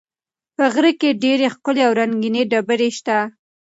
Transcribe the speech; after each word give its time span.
په 0.55 0.63
غره 0.73 0.91
کې 0.99 1.17
ډېرې 1.23 1.45
ښکلې 1.53 1.81
او 1.87 1.91
رنګینې 1.99 2.43
ډبرې 2.51 2.89
شته. 2.97 3.17